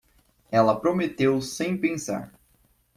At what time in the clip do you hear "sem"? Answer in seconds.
1.43-1.77